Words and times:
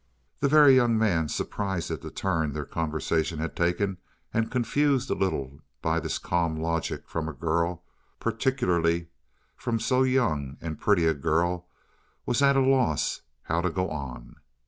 The 0.39 0.49
Very 0.49 0.75
Young 0.75 0.97
Man, 0.97 1.27
surprised 1.29 1.91
at 1.91 2.01
the 2.01 2.09
turn 2.09 2.53
their 2.53 2.65
conversation 2.65 3.37
had 3.37 3.55
taken, 3.55 3.99
and 4.33 4.49
confused 4.49 5.11
a 5.11 5.13
little 5.13 5.59
by 5.79 5.99
this 5.99 6.17
calm 6.17 6.55
logic 6.55 7.07
from 7.07 7.29
a 7.29 7.33
girl 7.33 7.83
particularly 8.19 9.09
from 9.55 9.79
so 9.79 10.01
young 10.01 10.57
and 10.59 10.81
pretty 10.81 11.05
a 11.05 11.13
girl 11.13 11.67
was 12.25 12.41
at 12.41 12.57
a 12.57 12.61
loss 12.61 13.21
how 13.43 13.61
to 13.61 13.69
go 13.69 13.91
on. 13.91 14.37